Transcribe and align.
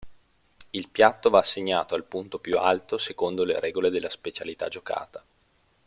Il 0.71 0.89
piatto 0.89 1.29
va 1.29 1.37
assegnato 1.37 1.93
al 1.93 2.05
punto 2.05 2.39
più 2.39 2.57
alto 2.57 2.97
secondo 2.97 3.43
le 3.43 3.59
regole 3.59 3.91
della 3.91 4.09
specialità 4.09 4.67
giocata. 4.67 5.23